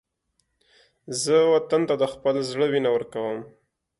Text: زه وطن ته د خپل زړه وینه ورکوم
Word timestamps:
زه 1.21 1.35
وطن 1.53 1.81
ته 1.89 1.95
د 2.01 2.03
خپل 2.13 2.35
زړه 2.51 2.65
وینه 2.71 2.89
ورکوم 2.95 3.39